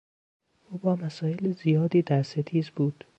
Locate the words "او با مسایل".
0.69-1.51